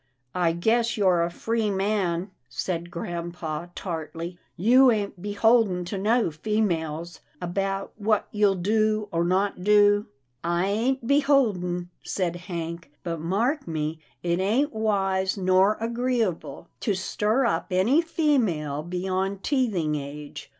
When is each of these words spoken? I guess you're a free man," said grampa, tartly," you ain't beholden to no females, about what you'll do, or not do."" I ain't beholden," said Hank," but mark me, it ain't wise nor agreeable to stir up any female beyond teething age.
I 0.33 0.53
guess 0.53 0.97
you're 0.97 1.21
a 1.21 1.29
free 1.29 1.69
man," 1.69 2.31
said 2.49 2.89
grampa, 2.89 3.69
tartly," 3.75 4.39
you 4.67 4.89
ain't 4.89 5.21
beholden 5.21 5.85
to 5.85 5.97
no 5.99 6.31
females, 6.31 7.19
about 7.39 7.93
what 7.97 8.27
you'll 8.31 8.55
do, 8.55 9.09
or 9.11 9.23
not 9.23 9.63
do."" 9.63 10.07
I 10.43 10.65
ain't 10.69 11.05
beholden," 11.05 11.91
said 12.01 12.35
Hank," 12.35 12.89
but 13.03 13.19
mark 13.19 13.67
me, 13.67 13.99
it 14.23 14.39
ain't 14.39 14.73
wise 14.73 15.37
nor 15.37 15.77
agreeable 15.79 16.67
to 16.79 16.95
stir 16.95 17.45
up 17.45 17.67
any 17.69 18.01
female 18.01 18.81
beyond 18.81 19.43
teething 19.43 19.93
age. 19.93 20.49